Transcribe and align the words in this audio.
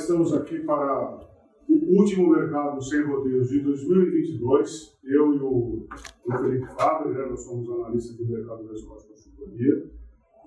estamos 0.00 0.32
aqui 0.32 0.60
para 0.60 1.20
o 1.68 1.98
último 1.98 2.32
mercado 2.32 2.82
sem 2.82 3.04
rodeios 3.04 3.50
de 3.50 3.60
2022. 3.60 4.98
Eu 5.04 5.34
e 5.34 5.38
o, 5.38 5.86
o 6.24 6.38
Felipe 6.38 6.66
Fábio, 6.74 7.12
né, 7.12 7.26
nós 7.28 7.44
somos 7.44 7.68
analistas 7.70 8.16
do 8.16 8.26
mercado 8.26 8.66
da 8.66 8.72
Escola 8.72 9.00
de 9.00 9.08
Consultoria. 9.08 9.90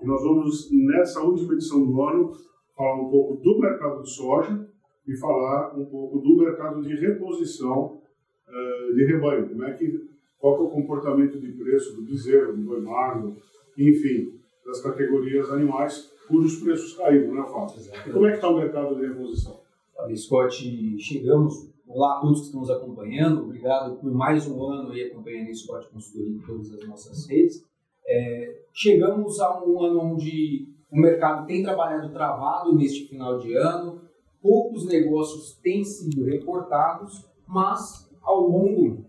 E 0.02 0.06
nós 0.06 0.22
vamos, 0.22 0.70
nessa 0.72 1.22
última 1.22 1.54
edição 1.54 1.86
do 1.86 2.02
ano, 2.02 2.32
falar 2.76 3.00
um 3.00 3.10
pouco 3.10 3.36
do 3.36 3.60
mercado 3.60 4.02
de 4.02 4.10
soja 4.10 4.68
e 5.06 5.16
falar 5.16 5.78
um 5.78 5.86
pouco 5.86 6.18
do 6.18 6.36
mercado 6.36 6.82
de 6.82 6.94
reposição 6.96 8.02
uh, 8.48 8.94
de 8.94 9.04
rebanho. 9.04 9.48
Como 9.48 9.64
é 9.64 9.72
que, 9.74 10.08
qual 10.38 10.56
é 10.56 10.60
o 10.62 10.70
comportamento 10.70 11.38
de 11.38 11.52
preço 11.52 11.94
do 11.94 12.02
bezerro, 12.02 12.56
do 12.56 12.62
boi 12.62 12.80
magro, 12.80 13.36
enfim, 13.78 14.40
das 14.66 14.82
categorias 14.82 15.48
animais 15.50 16.12
cujos 16.28 16.60
preços 16.62 16.94
caíram, 16.94 17.34
né, 17.34 17.42
Fábio? 17.42 18.12
Como 18.12 18.26
é 18.26 18.30
que 18.30 18.36
está 18.36 18.48
o 18.48 18.56
mercado 18.56 18.96
de 18.96 19.06
reposição? 19.06 19.60
Fábio 19.94 20.16
Scott, 20.16 20.98
chegamos. 20.98 21.72
Olá 21.86 22.16
a 22.16 22.20
todos 22.20 22.40
que 22.40 22.46
estão 22.46 22.60
nos 22.60 22.70
acompanhando. 22.70 23.42
Obrigado 23.42 23.96
por 23.96 24.10
mais 24.12 24.48
um 24.48 24.64
ano 24.64 24.92
aí 24.92 25.04
acompanhando 25.04 25.50
a 25.50 25.54
Scott 25.54 25.88
Consultoria 25.90 26.36
em 26.36 26.40
todas 26.40 26.72
as 26.72 26.88
nossas 26.88 27.26
redes. 27.28 27.62
É, 28.06 28.62
chegamos 28.72 29.38
a 29.40 29.62
um 29.64 29.82
ano 29.82 30.00
onde 30.00 30.68
o 30.90 30.98
mercado 30.98 31.46
tem 31.46 31.62
trabalhado 31.62 32.12
travado 32.12 32.74
neste 32.74 33.06
final 33.08 33.38
de 33.38 33.54
ano, 33.54 34.00
poucos 34.40 34.86
negócios 34.86 35.58
têm 35.62 35.84
sido 35.84 36.24
reportados, 36.24 37.24
mas 37.46 38.10
ao 38.22 38.48
longo 38.48 39.04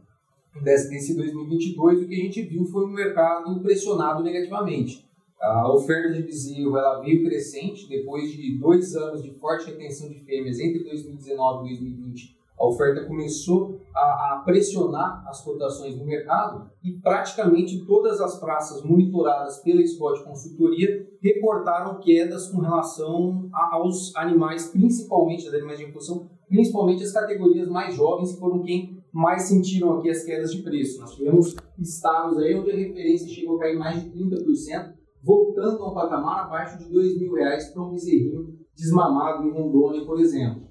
desse 0.64 1.16
2022 1.16 2.04
o 2.04 2.08
que 2.08 2.16
a 2.16 2.24
gente 2.24 2.42
viu 2.42 2.66
foi 2.66 2.86
um 2.86 2.92
mercado 2.94 3.60
pressionado 3.62 4.24
negativamente. 4.24 5.06
A 5.46 5.72
oferta 5.72 6.12
de 6.12 6.24
bezerro 6.24 6.76
ela 6.76 7.00
veio 7.02 7.24
crescente 7.24 7.88
depois 7.88 8.32
de 8.32 8.58
dois 8.58 8.96
anos 8.96 9.22
de 9.22 9.32
forte 9.36 9.70
retenção 9.70 10.10
de 10.10 10.20
fêmeas 10.22 10.60
entre 10.60 10.84
2019 10.84 11.68
e 11.68 11.78
2020. 11.78 12.36
A 12.58 12.66
oferta 12.66 13.06
começou 13.06 13.80
a, 13.94 14.00
a, 14.00 14.42
pressionar 14.44 15.24
as 15.28 15.44
cotações 15.44 15.96
no 15.96 16.04
mercado 16.04 16.72
e 16.84 16.94
praticamente 16.94 17.86
todas 17.86 18.20
as 18.22 18.40
praças 18.40 18.82
monitoradas 18.82 19.60
pela 19.60 19.86
Scott 19.86 20.24
Consultoria 20.24 21.08
reportaram 21.22 22.00
quedas 22.00 22.48
com 22.48 22.62
relação 22.62 23.48
a, 23.54 23.76
aos 23.76 24.16
animais, 24.16 24.70
principalmente 24.70 25.48
as 25.48 25.54
animais 25.54 25.78
de 25.78 25.86
reposição, 25.86 26.28
principalmente 26.48 27.04
as 27.04 27.12
categorias 27.12 27.68
mais 27.68 27.94
jovens 27.94 28.34
que 28.34 28.40
foram 28.40 28.64
quem 28.64 29.04
mais 29.14 29.44
sentiram 29.44 30.00
aqui 30.00 30.10
as 30.10 30.24
quedas 30.24 30.52
de 30.52 30.64
preço. 30.64 31.00
Nós 31.02 31.14
tivemos 31.14 31.56
estados 31.78 32.40
aí 32.40 32.56
onde 32.56 32.72
a 32.72 32.76
referência 32.76 33.28
chegou 33.28 33.58
a 33.58 33.60
cair 33.60 33.78
mais 33.78 34.02
de 34.02 34.10
30%, 34.10 35.05
voltando 35.26 35.84
a 35.84 35.92
um 35.92 35.94
patamar 35.96 36.46
abaixo 36.46 36.78
de 36.78 36.86
R$ 36.86 37.20
mil 37.20 37.34
reais 37.34 37.70
para 37.70 37.82
um 37.82 37.90
bezerrinho 37.90 38.56
desmamado 38.76 39.44
em 39.44 39.52
Rondônia, 39.52 40.06
por 40.06 40.20
exemplo. 40.20 40.64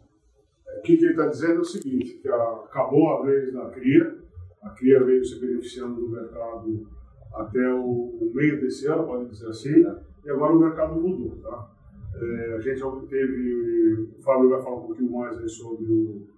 O 0.79 0.83
que 0.83 0.93
ele 0.93 1.11
está 1.11 1.27
dizendo 1.27 1.55
é 1.55 1.61
o 1.61 1.65
seguinte, 1.65 2.19
que 2.21 2.29
acabou 2.29 3.09
a 3.09 3.23
vez 3.23 3.53
da 3.53 3.69
cria, 3.71 4.17
a 4.63 4.71
cria 4.71 5.03
veio 5.05 5.25
se 5.25 5.41
beneficiando 5.41 6.01
do 6.01 6.09
mercado 6.09 6.87
até 7.35 7.75
o, 7.75 8.31
meio 8.33 8.61
desse 8.61 8.87
ano, 8.87 9.07
pode 9.07 9.29
dizer 9.29 9.49
assim, 9.49 9.85
e 10.25 10.31
agora 10.31 10.55
o 10.55 10.61
mercado 10.61 11.01
mudou. 11.01 11.37
Tá? 11.43 11.71
É, 12.15 12.55
a 12.55 12.61
gente 12.61 12.81
teve, 13.09 14.09
o 14.17 14.23
Fábio 14.23 14.51
vai 14.51 14.63
falar 14.63 14.77
um 14.77 14.87
pouquinho 14.87 15.13
mais 15.13 15.37
aí 15.39 15.49
sobre 15.49 15.85
o, 15.85 16.29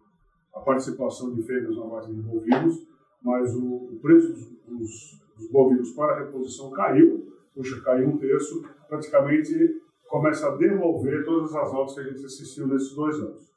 a 0.54 0.60
participação 0.60 1.34
de 1.34 1.42
fêmeas 1.42 1.76
na 1.76 1.86
base 1.86 2.14
de 2.14 2.22
bovinos, 2.22 2.86
mas 3.22 3.54
o, 3.54 3.92
o 3.92 3.98
preço 4.00 4.32
dos, 4.32 4.48
dos, 4.66 5.20
dos 5.36 5.50
bovinos 5.50 5.90
para 5.90 6.24
reposição 6.24 6.70
caiu, 6.70 7.35
puxa, 7.56 7.80
caiu 7.80 8.08
um 8.08 8.18
terço, 8.18 8.62
praticamente 8.86 9.80
começa 10.06 10.46
a 10.46 10.56
devolver 10.56 11.24
todas 11.24 11.54
as 11.54 11.72
altas 11.72 11.94
que 11.94 12.00
a 12.00 12.04
gente 12.04 12.24
assistiu 12.24 12.68
nesses 12.68 12.94
dois 12.94 13.16
anos. 13.16 13.50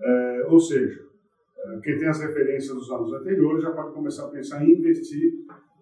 É, 0.00 0.46
ou 0.48 0.58
seja, 0.58 1.04
é, 1.58 1.80
quem 1.80 1.98
tem 1.98 2.08
as 2.08 2.20
referências 2.20 2.74
dos 2.74 2.90
anos 2.90 3.12
anteriores 3.12 3.62
já 3.62 3.70
pode 3.70 3.92
começar 3.92 4.24
a 4.24 4.30
pensar 4.30 4.64
em 4.64 4.72
investir 4.72 5.34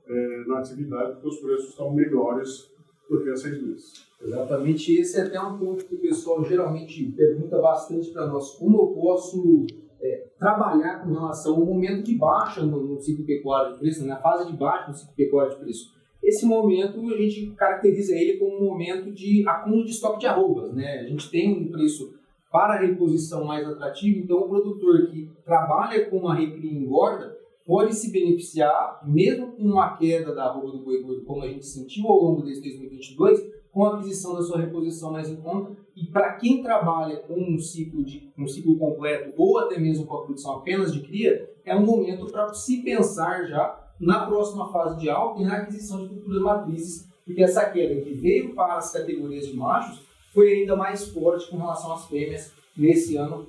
é, 0.06 0.44
na 0.46 0.58
atividade, 0.58 1.12
porque 1.12 1.28
os 1.28 1.40
preços 1.40 1.70
estão 1.70 1.94
melhores 1.94 2.70
do 3.08 3.22
que 3.22 3.30
há 3.30 3.36
seis 3.36 3.62
meses. 3.62 4.12
Exatamente, 4.20 5.00
esse 5.00 5.18
é 5.18 5.22
até 5.22 5.40
um 5.40 5.58
ponto 5.58 5.84
que 5.84 5.94
o 5.94 6.00
pessoal 6.00 6.44
geralmente 6.44 7.12
pergunta 7.12 7.58
bastante 7.60 8.10
para 8.10 8.26
nós. 8.26 8.50
Como 8.52 8.80
eu 8.80 8.86
posso 8.88 9.66
é, 10.00 10.28
trabalhar 10.38 11.02
com 11.02 11.12
relação 11.12 11.54
ao 11.54 11.64
momento 11.64 12.04
de 12.04 12.16
baixa 12.16 12.64
no, 12.64 12.86
no 12.86 13.00
ciclo 13.00 13.24
pecuário 13.24 13.74
de 13.74 13.78
preço, 13.78 14.06
na 14.06 14.16
fase 14.16 14.50
de 14.50 14.56
baixa 14.56 14.88
no 14.88 14.94
ciclo 14.94 15.14
pecuário 15.14 15.52
de 15.52 15.58
preço? 15.58 16.01
Esse 16.22 16.46
momento 16.46 17.00
a 17.12 17.16
gente 17.16 17.50
caracteriza 17.56 18.14
ele 18.14 18.38
como 18.38 18.56
um 18.56 18.64
momento 18.64 19.10
de 19.10 19.46
acúmulo 19.46 19.84
de 19.84 19.90
estoque 19.90 20.20
de 20.20 20.26
arrobas. 20.26 20.72
Né? 20.72 21.00
A 21.00 21.04
gente 21.04 21.28
tem 21.30 21.52
um 21.52 21.70
preço 21.70 22.14
para 22.50 22.80
reposição 22.80 23.44
mais 23.44 23.66
atrativo, 23.66 24.20
então 24.20 24.38
o 24.38 24.48
produtor 24.48 25.06
que 25.06 25.28
trabalha 25.44 26.04
com 26.08 26.18
uma 26.18 26.34
recria 26.34 26.70
engorda 26.70 27.36
pode 27.66 27.94
se 27.94 28.10
beneficiar, 28.10 29.00
mesmo 29.04 29.52
com 29.52 29.62
uma 29.62 29.96
queda 29.96 30.34
da 30.34 30.44
arroba 30.44 30.72
do 30.72 30.84
boi 30.84 31.02
gordo, 31.02 31.24
como 31.24 31.42
a 31.42 31.48
gente 31.48 31.64
sentiu 31.64 32.06
ao 32.06 32.20
longo 32.22 32.42
desse 32.42 32.60
2022, 32.60 33.40
com 33.72 33.86
a 33.86 33.94
aquisição 33.94 34.34
da 34.34 34.42
sua 34.42 34.60
reposição 34.60 35.12
mais 35.12 35.30
em 35.30 35.36
conta. 35.36 35.74
E 35.96 36.06
para 36.06 36.34
quem 36.34 36.62
trabalha 36.62 37.16
com 37.16 37.34
um 37.34 37.58
ciclo, 37.58 38.04
de, 38.04 38.30
um 38.36 38.46
ciclo 38.46 38.76
completo 38.76 39.32
ou 39.36 39.58
até 39.58 39.78
mesmo 39.78 40.06
com 40.06 40.16
a 40.16 40.24
produção 40.24 40.56
apenas 40.56 40.92
de 40.92 41.00
cria, 41.00 41.50
é 41.64 41.74
um 41.74 41.86
momento 41.86 42.26
para 42.26 42.52
se 42.52 42.82
pensar 42.82 43.46
já 43.46 43.81
na 44.02 44.26
próxima 44.26 44.70
fase 44.72 44.98
de 44.98 45.08
alta 45.08 45.40
e 45.40 45.44
na 45.44 45.58
aquisição 45.58 46.02
de 46.02 46.08
futuras 46.08 46.42
matrizes, 46.42 47.08
porque 47.24 47.42
essa 47.42 47.70
queda 47.70 48.00
que 48.00 48.14
veio 48.14 48.52
para 48.52 48.74
as 48.74 48.92
categorias 48.92 49.46
de 49.46 49.56
machos 49.56 50.04
foi 50.34 50.52
ainda 50.52 50.74
mais 50.74 51.06
forte 51.08 51.48
com 51.48 51.56
relação 51.56 51.92
às 51.92 52.06
fêmeas 52.06 52.52
nesse 52.76 53.16
ano 53.16 53.46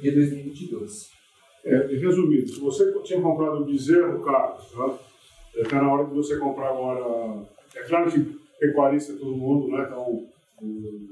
de 0.00 0.10
2022. 0.12 1.10
É, 1.64 1.86
resumido, 1.88 2.48
se 2.48 2.60
você 2.60 2.92
tinha 3.02 3.20
comprado 3.20 3.62
um 3.62 3.66
bezerro 3.66 4.22
caro, 4.22 4.54
tá? 4.54 4.98
está 5.56 5.76
é, 5.76 5.82
na 5.82 5.92
hora 5.92 6.06
de 6.06 6.14
você 6.14 6.38
comprar 6.38 6.68
agora. 6.68 7.42
É 7.74 7.82
claro 7.82 8.10
que 8.10 8.40
pecuarista 8.58 9.12
é 9.12 9.16
todo 9.16 9.36
mundo, 9.36 9.68
né? 9.68 9.86
Então, 9.86 10.28
o 10.62 11.10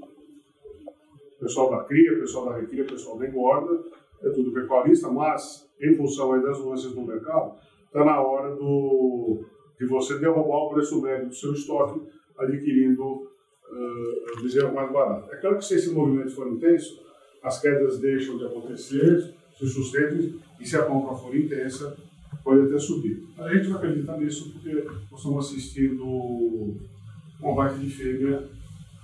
pessoal 1.41 1.71
da 1.71 1.85
cria, 1.85 2.13
o 2.13 2.21
pessoal 2.21 2.47
da 2.47 2.57
recria, 2.59 2.85
o 2.85 2.87
pessoal 2.87 3.19
da 3.19 3.27
engorda, 3.27 3.83
é 4.23 4.31
tudo 4.31 4.53
pecuarista, 4.53 5.11
mas 5.11 5.69
em 5.81 5.97
função 5.97 6.33
aí 6.33 6.43
das 6.43 6.59
nuances 6.61 6.93
do 6.93 7.01
mercado, 7.03 7.55
está 7.89 8.05
na 8.05 8.21
hora 8.21 8.55
do, 8.55 9.45
de 9.79 9.87
você 9.87 10.19
derrubar 10.19 10.59
o 10.59 10.71
preço 10.75 11.01
médio 11.03 11.29
do 11.29 11.35
seu 11.35 11.53
estoque 11.53 12.01
adquirindo 12.39 13.05
uh, 13.05 14.43
bezerro 14.43 14.75
mais 14.75 14.93
barato. 14.93 15.33
É 15.33 15.37
claro 15.37 15.59
que 15.59 15.65
se 15.65 15.75
esse 15.75 15.91
movimento 15.91 16.31
for 16.31 16.49
intenso, 16.49 17.03
as 17.43 17.61
quedas 17.61 17.99
deixam 17.99 18.39
de 18.39 18.47
acontecer, 18.47 19.35
se 19.59 19.67
sustentam 19.67 20.41
e 20.61 20.67
se 20.67 20.77
a 20.77 20.83
compra 20.83 21.17
for 21.17 21.35
intensa, 21.35 21.97
pode 22.45 22.67
até 22.67 22.79
subir. 22.79 23.25
A 23.39 23.53
gente 23.55 23.69
vai 23.69 23.79
acreditar 23.79 24.17
nisso 24.19 24.53
porque 24.53 24.85
nós 25.11 25.21
estamos 25.21 25.47
assistindo 25.47 26.77
combate 27.41 27.79
de 27.79 27.91
fêmea 27.91 28.49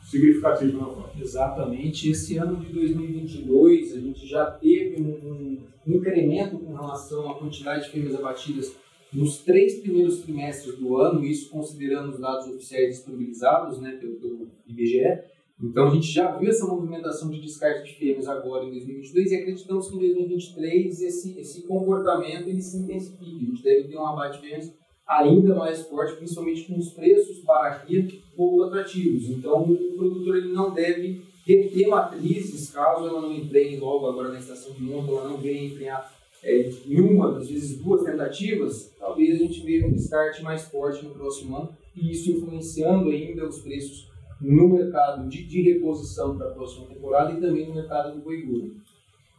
significativo 0.04 0.78
na 0.78 0.86
Europa. 0.86 1.12
Exatamente. 1.18 2.10
Esse 2.10 2.36
ano 2.36 2.56
de 2.56 2.72
2022, 2.72 3.96
a 3.96 4.00
gente 4.00 4.26
já 4.26 4.50
teve 4.50 5.02
um, 5.02 5.58
um 5.86 5.94
incremento 5.94 6.58
com 6.58 6.74
relação 6.74 7.30
à 7.30 7.38
quantidade 7.38 7.84
de 7.84 7.90
fêmeas 7.90 8.14
abatidas 8.14 8.74
nos 9.12 9.38
três 9.38 9.80
primeiros 9.80 10.18
trimestres 10.18 10.76
do 10.76 10.96
ano, 10.96 11.24
isso 11.24 11.48
considerando 11.50 12.10
os 12.10 12.18
dados 12.18 12.48
oficiais 12.48 12.96
disponibilizados 12.96 13.80
né, 13.80 13.92
pelo, 13.92 14.16
pelo 14.16 14.50
IBGE. 14.66 15.34
Então 15.62 15.86
a 15.86 15.90
gente 15.90 16.08
já 16.08 16.36
viu 16.36 16.50
essa 16.50 16.66
movimentação 16.66 17.30
de 17.30 17.40
descarte 17.40 17.84
de 17.84 17.96
fêmeas 17.96 18.26
agora 18.26 18.64
em 18.64 18.72
2022 18.72 19.30
e 19.30 19.36
acreditamos 19.36 19.88
que 19.88 19.94
em 19.94 20.00
2023 20.00 21.00
esse, 21.00 21.38
esse 21.38 21.62
comportamento 21.62 22.48
ele 22.48 22.60
se 22.60 22.76
intensifique. 22.76 23.36
A 23.36 23.46
gente 23.46 23.62
deve 23.62 23.88
ter 23.88 23.96
um 23.96 24.04
abate 24.04 24.40
de 24.40 24.48
fêmeas 24.48 24.74
ainda 25.06 25.54
mais 25.54 25.82
forte, 25.86 26.16
principalmente 26.16 26.64
com 26.64 26.78
os 26.78 26.90
preços 26.90 27.38
para 27.38 27.68
aqui 27.68 28.22
pouco 28.36 28.62
atrativos. 28.64 29.28
Então, 29.30 29.62
o 29.62 29.96
produtor 29.96 30.36
ele 30.36 30.52
não 30.52 30.72
deve 30.72 31.22
reter 31.46 31.88
matrizes 31.88 32.70
caso 32.70 33.06
ela 33.06 33.20
não 33.20 33.34
emprenhe 33.34 33.76
logo 33.76 34.06
agora 34.08 34.30
na 34.30 34.38
estação 34.38 34.72
de 34.72 34.82
monta, 34.82 35.12
ela 35.12 35.28
não 35.28 35.36
venha 35.36 35.66
empenhar 35.66 36.12
é, 36.42 36.70
em 36.86 37.00
uma, 37.00 37.38
às 37.38 37.48
vezes 37.48 37.78
duas 37.78 38.02
tentativas, 38.02 38.94
talvez 38.98 39.34
a 39.34 39.38
gente 39.38 39.64
veja 39.64 39.86
um 39.86 39.92
descarte 39.92 40.42
mais 40.42 40.64
forte 40.64 41.04
no 41.04 41.14
próximo 41.14 41.56
ano 41.56 41.76
e 41.96 42.10
isso 42.10 42.30
influenciando 42.30 43.08
ainda 43.10 43.48
os 43.48 43.60
preços 43.60 44.10
no 44.40 44.68
mercado 44.68 45.28
de, 45.28 45.44
de 45.44 45.62
reposição 45.62 46.36
para 46.36 46.48
a 46.48 46.52
próxima 46.52 46.86
temporada 46.86 47.32
e 47.32 47.40
também 47.40 47.66
no 47.66 47.74
mercado 47.74 48.14
do 48.14 48.20
boi 48.22 48.42
gordo. 48.42 48.74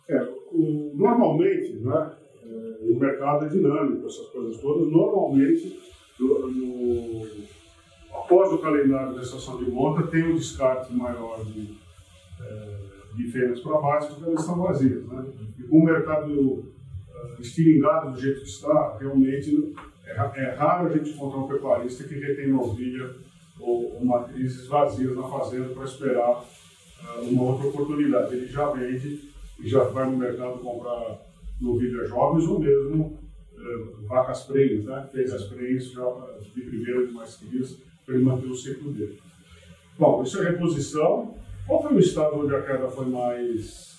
É, 0.08 0.22
o, 0.52 0.92
normalmente, 0.96 1.74
né, 1.74 2.12
é, 2.48 2.78
o 2.82 3.00
mercado 3.00 3.46
é 3.46 3.50
dinâmico, 3.50 4.06
essas 4.06 4.28
coisas 4.28 4.58
todas. 4.62 4.92
Normalmente, 4.92 5.80
no, 6.20 6.52
no, 6.52 7.28
após 8.14 8.54
o 8.54 8.60
calendário 8.60 9.16
da 9.16 9.22
estação 9.22 9.58
de 9.64 9.70
monta, 9.70 10.08
tem 10.08 10.24
um 10.24 10.36
descarte 10.36 10.94
maior 10.94 11.44
de, 11.44 11.78
é, 12.42 12.78
de 13.16 13.32
fêmeas 13.32 13.60
para 13.60 13.82
baixo, 13.82 14.10
porque 14.10 14.26
elas 14.26 14.42
estão 14.42 14.62
vazias. 14.62 15.06
Né? 15.08 15.26
E 15.60 15.64
com 15.64 15.80
o 15.80 15.86
mercado 15.86 16.32
uh, 16.32 16.66
estilingado 17.40 18.12
do 18.12 18.20
jeito 18.20 18.42
que 18.42 18.48
está, 18.48 18.98
realmente 19.00 19.74
é, 20.06 20.12
é, 20.12 20.56
raro 20.56 20.88
a 20.88 20.98
gente 20.98 21.10
encontrar 21.12 21.40
um 21.40 21.48
pecuarista 21.48 22.04
que 22.04 22.16
retém 22.16 22.48
novilha 22.48 23.16
ou, 23.60 23.96
ou 23.96 24.06
matrizes 24.06 24.68
vazias 24.68 25.16
na 25.16 25.24
fazenda 25.24 25.74
para 25.74 25.84
esperar 25.84 26.44
uma 27.22 27.44
outra 27.44 27.68
oportunidade. 27.68 28.36
Ele 28.36 28.48
já 28.48 28.70
vende 28.72 29.32
e 29.60 29.68
já 29.68 29.84
vai 29.86 30.10
no 30.10 30.18
mercado 30.18 30.60
comprar 30.60 31.18
novilhas 31.60 32.10
jovens 32.10 32.48
ou 32.48 32.60
mesmo 32.60 33.20
eh, 33.58 34.08
vacas 34.08 34.44
prenhes, 34.44 34.86
né? 34.86 35.08
Fez 35.12 35.34
as 35.34 35.42
já 35.44 36.38
de 36.54 36.62
primeira 36.62 37.06
de 37.08 37.14
mais 37.14 37.36
crias 37.38 37.78
para 38.06 38.16
ele 38.16 38.24
manter 38.24 38.48
o 38.48 38.56
ciclo 38.56 38.92
dele. 38.92 39.18
Bom, 39.98 40.24
isso 40.24 40.42
é 40.42 40.52
reposição. 40.52 41.36
Qual 41.66 41.82
foi 41.82 41.96
o 41.96 42.00
estado 42.00 42.38
onde 42.38 42.54
a 42.54 42.62
queda 42.62 42.88
foi 42.90 43.06
mais 43.08 43.96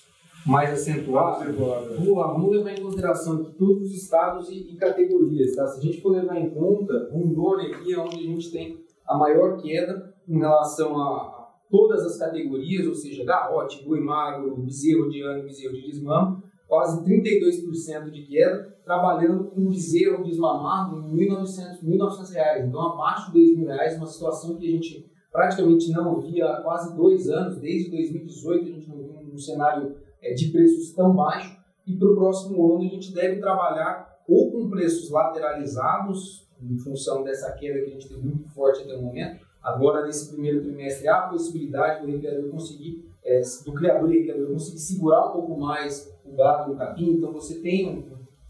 mais 0.47 0.71
acentuada, 0.71 1.53
vamos 1.53 2.17
lá, 2.17 2.29
vamos 2.29 2.53
levar 2.53 2.71
em 2.71 2.81
consideração 2.81 3.53
todos 3.59 3.89
os 3.89 3.93
estados 3.93 4.49
e, 4.49 4.71
e, 4.71 4.77
categorias. 4.77 5.57
Tá? 5.57 5.67
Se 5.67 5.81
a 5.81 5.83
gente 5.83 6.01
for 6.01 6.11
levar 6.11 6.39
em 6.39 6.51
conta, 6.51 7.11
Rondônia 7.13 7.75
aqui 7.75 7.93
é 7.93 7.99
onde 7.99 8.15
a 8.15 8.23
gente 8.23 8.53
tem 8.53 8.79
a 9.09 9.19
maior 9.19 9.61
queda 9.61 10.15
em 10.29 10.39
relação 10.39 10.97
a, 11.01 11.17
a 11.17 11.55
todas 11.69 12.07
as 12.07 12.17
categorias, 12.17 12.87
ou 12.87 12.95
seja, 12.95 13.25
garrote, 13.25 13.85
boi 13.85 13.99
magro, 13.99 14.57
bezerro 14.59 15.09
de 15.11 15.21
ano, 15.21 15.43
bezerro 15.43 15.75
de 15.75 15.83
desmamo, 15.83 16.36
quase 16.69 17.05
32% 17.05 18.11
de 18.11 18.27
queda, 18.27 18.77
trabalhando 18.85 19.45
com 19.45 19.69
bezerro 19.69 20.25
desmamado 20.25 20.99
em 20.99 21.29
1.900, 21.29 21.85
1.900 21.85 22.33
reais, 22.33 22.67
então 22.67 22.81
abaixo 22.81 23.33
de 23.33 23.39
2 23.39 23.57
mil 23.57 23.67
reais, 23.69 23.97
uma 23.97 24.07
situação 24.07 24.57
que 24.57 24.67
a 24.67 24.71
gente 24.71 25.11
praticamente 25.31 25.91
não 25.91 26.21
via 26.21 26.47
há 26.47 26.63
quase 26.63 26.97
dois 26.97 27.29
anos, 27.29 27.59
desde 27.59 27.91
2018 27.91 28.63
a 28.63 28.73
gente 28.73 28.89
não 28.89 28.97
via 28.97 29.35
um 29.35 29.39
cenário 29.39 29.97
é, 30.23 30.33
de 30.33 30.49
preços 30.49 30.93
tão 30.93 31.15
baixos 31.15 31.57
e 31.87 31.95
para 31.95 32.09
o 32.09 32.15
próximo 32.15 32.75
ano 32.75 32.85
a 32.85 32.89
gente 32.89 33.13
deve 33.13 33.39
trabalhar 33.39 34.17
ou 34.27 34.51
com 34.51 34.69
preços 34.69 35.11
lateralizados, 35.11 36.49
em 36.61 36.77
função 36.79 37.23
dessa 37.23 37.53
queda 37.53 37.81
que 37.81 37.87
a 37.87 37.91
gente 37.91 38.09
tem 38.09 38.19
muito 38.19 38.49
forte 38.49 38.83
até 38.83 38.97
o 38.97 39.03
momento. 39.03 39.45
Agora, 39.63 40.07
nesse 40.07 40.33
primeiro 40.33 40.63
trimestre, 40.63 41.07
há 41.07 41.19
a 41.19 41.29
possibilidade 41.29 42.05
do 42.05 42.11
recriador 42.11 42.51
conseguir, 42.51 43.05
é, 43.25 43.41
do 43.65 43.73
criador 43.75 44.13
e 44.13 44.19
recriador 44.19 44.53
conseguir 44.53 44.79
segurar 44.79 45.29
um 45.29 45.33
pouco 45.33 45.61
mais 45.61 46.16
o 46.29 46.37
gado 46.37 46.73
no 46.73 46.79
capim, 46.79 47.13
então 47.13 47.33
você 47.33 47.61
tem 47.61 48.07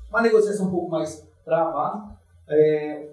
uma 0.09 0.23
negociação 0.23 0.69
um 0.69 0.71
pouco 0.71 0.91
mais 0.91 1.27
travada. 1.45 2.17
É, 2.49 3.11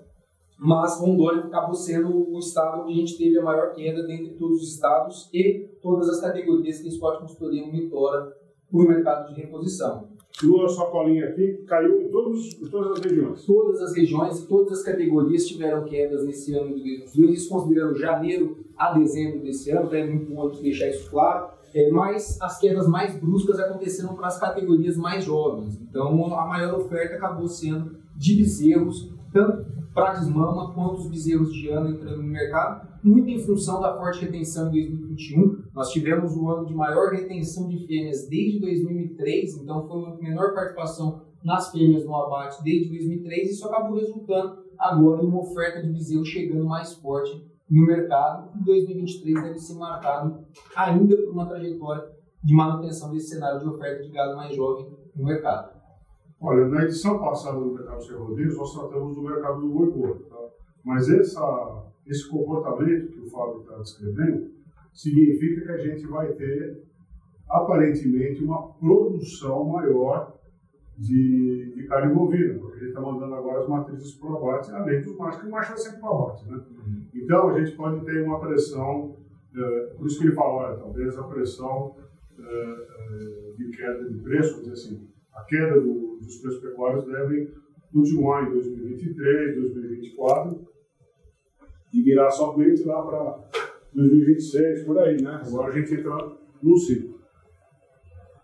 mas 0.58 1.00
Rondônia 1.00 1.46
acabou 1.46 1.74
sendo 1.74 2.32
o 2.32 2.40
estado 2.40 2.84
onde 2.84 2.94
a 2.94 2.96
gente 2.96 3.18
teve 3.18 3.38
a 3.38 3.44
maior 3.44 3.74
queda 3.74 4.04
dentre 4.04 4.36
todos 4.36 4.62
os 4.62 4.74
estados 4.74 5.30
e 5.34 5.68
todas 5.82 6.08
as 6.08 6.22
categorias 6.22 6.80
que 6.80 6.88
a 6.88 6.92
Sport 6.92 7.22
Consultoria 7.22 7.66
monitora 7.66 8.34
para 8.72 8.80
o 8.80 8.88
mercado 8.88 9.34
de 9.34 9.42
reposição. 9.42 10.08
Sua 10.32 10.68
sua 10.68 10.90
colinha 10.90 11.30
aqui 11.30 11.64
caiu 11.68 12.02
em, 12.02 12.10
todos, 12.10 12.60
em 12.60 12.68
todas 12.68 12.98
as 12.98 13.06
regiões? 13.06 13.46
Todas 13.46 13.82
as 13.82 13.96
regiões 13.96 14.40
e 14.40 14.48
todas 14.48 14.80
as 14.80 14.84
categorias 14.84 15.46
tiveram 15.46 15.84
quedas 15.84 16.26
nesse 16.26 16.56
ano 16.56 16.70
de 16.70 16.82
2022, 16.82 17.38
isso 17.38 17.50
considerando 17.50 18.00
janeiro 18.00 18.66
a 18.76 18.98
dezembro 18.98 19.42
desse 19.42 19.70
ano, 19.70 19.94
é 19.94 20.08
muito 20.08 20.34
bom 20.34 20.50
deixar 20.50 20.90
isso 20.90 21.10
claro. 21.12 21.52
É, 21.74 21.90
mas 21.90 22.40
as 22.40 22.60
quedas 22.60 22.88
mais 22.88 23.16
bruscas 23.20 23.60
aconteceram 23.60 24.14
para 24.14 24.28
as 24.28 24.40
categorias 24.40 24.96
mais 24.96 25.26
jovens. 25.26 25.80
Então 25.82 26.34
a 26.34 26.46
maior 26.46 26.80
oferta 26.80 27.16
acabou 27.16 27.48
sendo 27.48 27.98
de 28.16 28.36
bezerros, 28.36 29.12
tanto 29.32 29.66
para 29.94 30.14
desmama 30.14 30.74
quanto 30.74 31.02
os 31.02 31.08
bezerros 31.08 31.54
de 31.54 31.70
ano 31.70 31.96
entrando 31.96 32.18
no 32.18 32.28
mercado, 32.28 32.88
muito 33.04 33.30
em 33.30 33.40
função 33.40 33.82
da 33.82 33.96
forte 33.98 34.26
retenção 34.26 34.70
em 34.70 34.90
2021. 34.90 35.64
Nós 35.74 35.92
tivemos 35.92 36.36
o 36.36 36.50
ano 36.50 36.66
de 36.66 36.74
maior 36.74 37.12
retenção 37.12 37.68
de 37.68 37.86
fêmeas 37.86 38.28
desde 38.28 38.60
2003, 38.60 39.58
então 39.58 39.88
foi 39.88 39.98
uma 39.98 40.16
menor 40.18 40.54
participação 40.54 41.22
nas 41.44 41.72
fêmeas 41.72 42.06
no 42.06 42.16
abate 42.16 42.64
desde 42.64 42.90
2003 42.90 43.50
e 43.50 43.52
isso 43.52 43.68
acabou 43.68 43.98
resultando 43.98 44.64
agora 44.80 45.22
em 45.22 45.28
uma 45.28 45.42
oferta 45.42 45.82
de 45.82 45.90
bezerro 45.90 46.24
chegando 46.24 46.66
mais 46.66 46.94
forte 46.94 47.46
no 47.74 47.88
mercado. 47.88 48.52
E 48.60 48.64
2023 48.64 49.42
deve 49.42 49.60
ser 49.60 49.76
marcado 49.76 50.46
ainda 50.76 51.18
por 51.18 51.32
uma 51.32 51.48
trajetória 51.48 52.08
de 52.44 52.54
manutenção 52.54 53.12
desse 53.12 53.30
cenário 53.30 53.60
de 53.60 53.68
oferta 53.68 54.04
de 54.04 54.12
gado 54.12 54.36
mais 54.36 54.56
jovem 54.56 54.88
no 55.16 55.26
mercado. 55.26 55.74
Olha, 56.40 56.68
na 56.68 56.84
edição 56.84 57.20
passada 57.20 57.58
do 57.58 57.74
Mercado 57.74 58.04
Sem 58.04 58.18
Rodeios, 58.18 58.58
nós 58.58 58.74
tratamos 58.74 59.16
do 59.16 59.22
mercado 59.22 59.62
do 59.62 59.70
boi 59.70 59.90
gordo, 59.92 60.26
tá? 60.26 60.36
mas 60.84 61.10
essa, 61.10 61.86
esse 62.06 62.30
comportamento 62.30 63.14
que 63.14 63.22
o 63.22 63.30
Fábio 63.30 63.62
está 63.62 63.78
descrevendo 63.78 64.52
significa 64.94 65.62
que 65.62 65.72
a 65.72 65.78
gente 65.78 66.06
vai 66.06 66.34
ter, 66.34 66.84
aparentemente, 67.50 68.44
uma 68.44 68.74
produção 68.74 69.64
maior 69.70 70.38
de, 70.98 71.74
de 71.76 71.88
carne 71.88 72.14
bovina, 72.14 72.60
gente 72.84 72.90
está 72.90 73.02
mandando 73.02 73.36
agora 73.36 73.60
as 73.60 73.68
matrizes 73.68 74.16
para 74.16 74.30
o 74.30 74.38
abate, 74.38 74.72
além 74.72 75.02
dos 75.02 75.18
machos, 75.18 75.42
que 75.42 75.48
o 75.48 75.52
macho 75.52 75.70
vai 75.70 75.78
sempre 75.78 76.00
para 76.00 76.12
o 76.12 76.24
abate. 76.24 76.50
Né? 76.50 76.56
Uhum. 76.56 77.06
Então, 77.14 77.50
a 77.50 77.60
gente 77.60 77.76
pode 77.76 78.06
ter 78.06 78.24
uma 78.24 78.40
pressão, 78.40 79.18
é, 79.56 79.86
por 79.98 80.08
isso 80.08 80.20
que 80.20 80.26
ele 80.26 80.36
falou, 80.36 80.58
olha, 80.58 80.78
talvez 80.78 81.18
a 81.18 81.24
pressão 81.24 81.96
é, 82.38 82.44
é, 82.44 83.54
de 83.58 83.70
queda 83.70 84.10
de 84.10 84.20
preço, 84.20 84.52
vamos 84.52 84.72
dizer 84.72 84.74
assim, 84.74 85.08
a 85.34 85.44
queda 85.44 85.80
do, 85.80 86.18
dos 86.22 86.38
preços 86.38 86.62
pecuários 86.62 87.06
deve 87.06 87.52
continuar 87.92 88.44
em 88.44 88.52
2023, 88.52 89.56
2024 89.56 90.68
e 91.94 92.02
virar 92.02 92.32
somente 92.32 92.84
lá 92.84 93.02
para 93.04 93.50
2026, 93.94 94.84
por 94.84 94.98
aí, 95.00 95.22
né? 95.22 95.42
Agora 95.46 95.72
a 95.72 95.80
gente 95.80 95.94
entra 95.94 96.16
no 96.62 96.78
ciclo. 96.78 97.20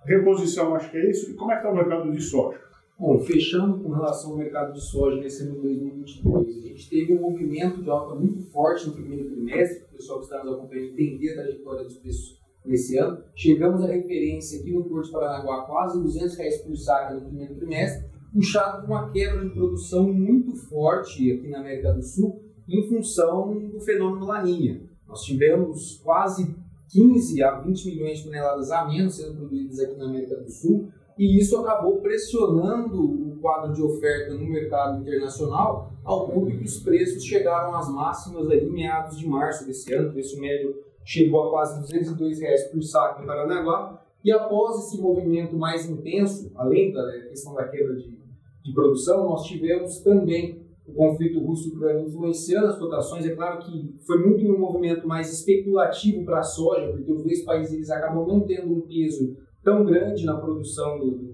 Reposição, 0.06 0.75
acho 0.75 0.92
que 0.92 0.97
é 0.97 1.09
isso. 1.09 1.31
E 1.31 1.33
como 1.33 1.51
é 1.51 1.56
que 1.56 1.62
está 1.62 1.71
o 1.71 1.75
mercado 1.75 2.12
de 2.12 2.21
soja? 2.21 2.69
Bom, 2.99 3.17
fechando 3.21 3.79
com 3.79 3.93
relação 3.93 4.31
ao 4.31 4.37
mercado 4.37 4.73
de 4.73 4.81
soja 4.81 5.21
nesse 5.21 5.43
ano 5.43 5.55
de 5.55 5.61
2022, 5.61 6.57
a 6.57 6.67
gente 6.67 6.89
teve 6.89 7.13
um 7.13 7.21
movimento 7.21 7.81
de 7.81 7.89
alta 7.89 8.13
muito 8.13 8.41
forte 8.51 8.87
no 8.87 8.93
primeiro 8.93 9.29
trimestre, 9.29 9.85
o 9.85 9.95
pessoal 9.95 10.19
que 10.19 10.25
está 10.25 10.43
nos 10.43 10.55
acompanhando 10.55 10.89
entender 10.89 11.29
a 11.29 11.35
trajetória 11.35 11.83
dos 11.85 11.97
preços 11.97 12.41
nesse 12.65 12.97
ano. 12.97 13.23
Chegamos 13.33 13.81
à 13.85 13.87
referência 13.87 14.59
aqui 14.59 14.73
no 14.73 14.83
Porto 14.83 15.05
de 15.05 15.11
Paranaguá 15.13 15.61
quase 15.61 15.97
200 16.03 16.35
reais 16.35 16.57
por 16.57 16.75
saca 16.75 17.13
no 17.13 17.21
primeiro 17.21 17.55
trimestre, 17.55 18.09
puxado 18.33 18.81
por 18.81 18.89
uma 18.89 19.09
quebra 19.11 19.45
de 19.45 19.53
produção 19.53 20.11
muito 20.11 20.53
forte 20.57 21.31
aqui 21.31 21.47
na 21.47 21.59
América 21.59 21.93
do 21.93 22.03
Sul, 22.03 22.43
em 22.67 22.85
função 22.89 23.57
do 23.69 23.79
fenômeno 23.79 24.25
Laninha. 24.25 24.81
Nós 25.07 25.21
tivemos 25.21 26.01
quase 26.03 26.53
15 26.89 27.43
a 27.43 27.61
20 27.61 27.85
milhões 27.85 28.17
de 28.17 28.25
toneladas 28.25 28.71
a 28.71 28.85
menos 28.85 29.15
sendo 29.15 29.37
produzidas 29.37 29.79
aqui 29.79 29.95
na 29.95 30.05
América 30.05 30.35
do 30.35 30.51
Sul, 30.51 30.91
e 31.19 31.38
isso 31.38 31.57
acabou 31.57 31.98
pressionando 31.98 33.04
o 33.04 33.38
quadro 33.42 33.74
de 33.74 33.81
oferta 33.83 34.33
no 34.33 34.48
mercado 34.48 35.01
internacional, 35.01 35.92
ao 36.01 36.30
ponto 36.30 36.57
que 36.57 36.63
os 36.63 36.80
preços 36.80 37.25
chegaram 37.25 37.75
às 37.75 37.89
máximas 37.89 38.50
ali 38.50 38.66
em 38.66 38.71
meados 38.71 39.19
de 39.19 39.27
março 39.27 39.68
desse 39.68 39.94
ano, 39.94 40.13
preço 40.13 40.39
médio 40.39 40.81
chegou 41.04 41.44
a 41.44 41.50
quase 41.50 41.81
202 41.81 42.39
reais 42.39 42.64
por 42.69 42.81
saco 42.81 43.21
em 43.21 43.26
Paranaguá. 43.26 44.02
E 44.23 44.31
após 44.31 44.85
esse 44.85 45.02
movimento 45.02 45.57
mais 45.57 45.90
intenso, 45.90 46.54
além 46.56 46.94
da 46.94 47.11
questão 47.28 47.54
da 47.54 47.68
quebra 47.68 47.95
de, 47.95 48.18
de 48.64 48.73
produção, 48.73 49.26
nós 49.26 49.44
tivemos 49.44 49.99
também 49.99 50.66
o 50.88 50.94
conflito 50.94 51.40
russo-ucraniano 51.40 52.07
influenciando 52.07 52.68
as 52.68 52.78
cotações. 52.78 53.26
É 53.26 53.35
claro 53.35 53.59
que 53.59 53.94
foi 54.07 54.26
muito 54.26 54.45
um 54.45 54.57
movimento 54.57 55.06
mais 55.06 55.33
especulativo 55.33 56.23
para 56.23 56.40
a 56.40 56.44
soja, 56.44 56.94
porque 56.94 57.11
os 57.11 57.23
dois 57.23 57.44
países 57.44 57.73
eles 57.73 57.90
acabam 57.90 58.26
não 58.26 58.40
tendo 58.40 58.73
um 58.73 58.81
peso 58.81 59.35
tão 59.69 59.85
grande 59.85 60.26
na 60.26 60.35
produção 60.35 60.99
do, 60.99 61.30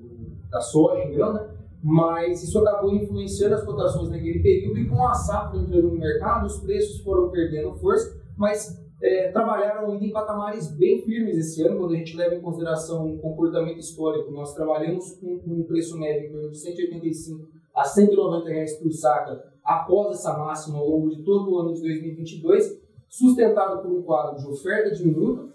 da 0.49 0.59
soja 0.59 1.03
em 1.03 1.17
né? 1.17 1.49
mas 1.81 2.43
isso 2.43 2.59
acabou 2.59 2.93
influenciando 2.93 3.55
as 3.55 3.63
cotações 3.63 4.09
naquele 4.09 4.39
período 4.39 4.79
e 4.79 4.89
com 4.89 5.07
a 5.07 5.13
safra 5.13 5.57
entrando 5.59 5.89
no 5.89 5.97
mercado, 5.97 6.45
os 6.45 6.59
preços 6.59 6.99
foram 7.01 7.29
perdendo 7.29 7.73
força, 7.75 8.19
mas 8.35 8.83
é, 9.01 9.31
trabalharam 9.31 9.91
ainda 9.91 10.03
em 10.03 10.11
patamares 10.11 10.67
bem 10.75 11.01
firmes 11.03 11.37
esse 11.37 11.61
ano, 11.61 11.77
quando 11.77 11.93
a 11.93 11.97
gente 11.97 12.17
leva 12.17 12.35
em 12.35 12.41
consideração 12.41 13.13
o 13.13 13.19
comportamento 13.19 13.77
histórico. 13.77 14.31
Nós 14.31 14.53
trabalhamos 14.53 15.11
com, 15.13 15.39
com 15.39 15.51
um 15.51 15.63
preço 15.63 15.97
médio 15.97 16.49
de 16.49 16.57
185 16.57 17.47
a 17.73 17.83
190 17.83 18.49
reais 18.49 18.73
por 18.77 18.91
saca 18.91 19.45
após 19.63 20.17
essa 20.17 20.37
máxima 20.37 20.79
ao 20.79 20.89
longo 20.89 21.09
de 21.09 21.23
todo 21.23 21.51
o 21.51 21.59
ano 21.59 21.73
de 21.73 21.81
2022, 21.81 22.81
sustentado 23.07 23.81
por 23.81 23.91
um 23.91 24.01
quadro 24.01 24.41
de 24.41 24.47
oferta 24.47 24.95
diminuta, 24.95 25.53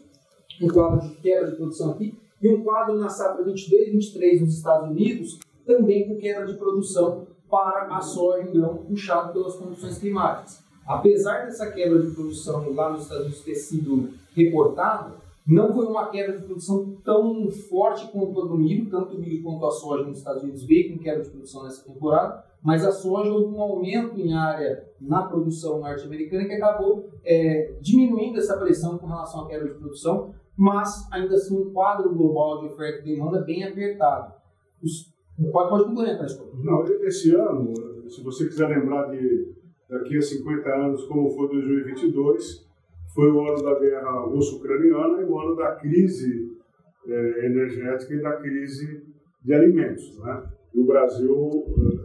um 0.63 0.69
quadro 0.69 1.01
de 1.09 1.17
quebra 1.17 1.51
de 1.51 1.57
produção 1.57 1.91
aqui, 1.91 2.17
e 2.41 2.49
um 2.49 2.63
quadro 2.63 2.97
na 2.97 3.09
safra 3.09 3.45
22-23 3.45 4.41
nos 4.41 4.57
Estados 4.57 4.91
Unidos, 4.91 5.39
também 5.67 6.09
com 6.09 6.17
quebra 6.17 6.47
de 6.47 6.55
produção 6.55 7.27
para 7.51 7.95
a 7.95 8.01
soja 8.01 8.49
em 8.49 8.53
grão 8.53 8.77
puxado 8.77 9.33
pelas 9.33 9.57
condições 9.57 9.99
climáticas. 9.99 10.63
Apesar 10.87 11.45
dessa 11.45 11.71
quebra 11.71 12.01
de 12.01 12.11
produção 12.13 12.73
lá 12.73 12.91
nos 12.91 13.03
Estados 13.03 13.27
Unidos 13.27 13.45
ter 13.45 13.55
sido 13.55 14.11
reportada, 14.35 15.21
não 15.47 15.73
foi 15.73 15.87
uma 15.87 16.09
queda 16.09 16.39
de 16.39 16.45
produção 16.45 16.97
tão 17.05 17.51
forte 17.51 18.07
quanto 18.13 18.41
a 18.41 18.45
do 18.47 18.57
milho, 18.57 18.89
tanto 18.89 19.17
o 19.17 19.19
milho 19.19 19.43
quanto 19.43 19.67
a 19.67 19.71
soja 19.71 20.05
nos 20.05 20.19
Estados 20.19 20.43
Unidos 20.43 20.63
veio 20.65 20.93
com 20.93 21.03
queda 21.03 21.23
de 21.23 21.31
produção 21.31 21.65
nessa 21.65 21.85
temporada, 21.85 22.45
mas 22.63 22.85
a 22.85 22.93
soja 22.93 23.33
houve 23.33 23.55
um 23.55 23.61
aumento 23.61 24.21
em 24.21 24.35
área 24.35 24.85
na 25.01 25.23
produção 25.23 25.81
norte-americana 25.81 26.45
que 26.45 26.53
acabou 26.53 27.09
é, 27.25 27.75
diminuindo 27.81 28.39
essa 28.39 28.57
pressão 28.59 28.99
com 28.99 29.07
relação 29.07 29.43
à 29.43 29.49
queda 29.49 29.67
de 29.67 29.75
produção, 29.75 30.35
mas 30.61 31.11
ainda 31.11 31.37
assim 31.37 31.57
um 31.57 31.73
quadro 31.73 32.15
global 32.15 32.61
de 32.61 32.67
oferta 32.67 33.01
e 33.01 33.15
demanda 33.15 33.41
bem 33.41 33.65
apertado. 33.65 34.35
Os, 34.83 35.11
pode, 35.51 35.71
pode 35.71 35.85
complementar, 35.85 36.27
Não, 36.63 36.85
esse 36.85 37.35
ano, 37.35 37.73
se 38.11 38.23
você 38.23 38.45
quiser 38.45 38.69
lembrar 38.69 39.11
de 39.11 39.55
daqui 39.89 40.19
a 40.19 40.21
50 40.21 40.69
anos, 40.69 41.07
como 41.07 41.31
foi 41.31 41.49
2022, 41.49 42.69
foi 43.15 43.33
o 43.33 43.41
ano 43.41 43.63
da 43.63 43.81
guerra 43.81 44.21
russo-ucraniana 44.27 45.23
e 45.23 45.25
o 45.25 45.41
ano 45.41 45.57
da 45.57 45.77
crise 45.77 46.55
é, 47.07 47.47
energética 47.47 48.13
e 48.13 48.21
da 48.21 48.37
crise 48.37 49.03
de 49.43 49.55
alimentos. 49.55 50.19
Né? 50.19 50.47
o 50.75 50.85
Brasil 50.85 51.65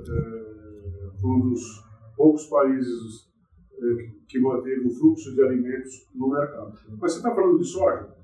é, 0.09 1.19
foi 1.19 1.29
um 1.29 1.49
dos 1.49 1.83
poucos 2.15 2.45
países 2.45 3.29
é, 3.73 4.09
que 4.29 4.39
manteve 4.39 4.87
o 4.87 4.89
fluxo 4.89 5.35
de 5.35 5.43
alimentos 5.43 6.09
no 6.15 6.29
mercado. 6.29 6.73
Mas 7.01 7.11
você 7.11 7.17
está 7.17 7.35
falando 7.35 7.59
de 7.59 7.65
soja? 7.65 8.14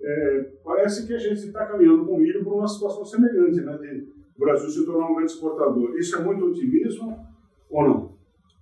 É, 0.00 0.46
parece 0.64 1.06
que 1.06 1.14
a 1.14 1.18
gente 1.18 1.46
está 1.46 1.66
caminhando 1.66 2.06
com 2.06 2.14
o 2.14 2.18
milho 2.18 2.44
para 2.44 2.52
uma 2.52 2.68
situação 2.68 3.04
semelhante, 3.04 3.60
né? 3.60 3.76
De 3.78 4.18
o 4.38 4.40
Brasil 4.40 4.70
se 4.70 4.86
tornar 4.86 5.10
um 5.10 5.16
grande 5.16 5.32
exportador. 5.32 5.98
Isso 5.98 6.16
é 6.16 6.22
muito 6.22 6.44
otimismo 6.46 7.18
ou 7.68 7.82
não? 7.82 8.12